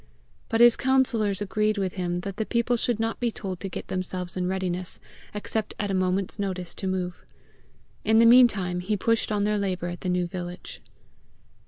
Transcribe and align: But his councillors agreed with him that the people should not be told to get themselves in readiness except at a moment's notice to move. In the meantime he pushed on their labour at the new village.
But 0.49 0.61
his 0.61 0.75
councillors 0.75 1.43
agreed 1.43 1.77
with 1.77 1.93
him 1.93 2.21
that 2.21 2.37
the 2.37 2.45
people 2.47 2.75
should 2.75 2.99
not 2.99 3.19
be 3.19 3.29
told 3.29 3.59
to 3.59 3.69
get 3.69 3.87
themselves 3.87 4.35
in 4.35 4.47
readiness 4.47 4.99
except 5.31 5.75
at 5.77 5.91
a 5.91 5.93
moment's 5.93 6.39
notice 6.39 6.73
to 6.73 6.87
move. 6.87 7.23
In 8.03 8.17
the 8.17 8.25
meantime 8.25 8.79
he 8.79 8.97
pushed 8.97 9.31
on 9.31 9.43
their 9.43 9.59
labour 9.59 9.89
at 9.89 10.01
the 10.01 10.09
new 10.09 10.25
village. 10.25 10.81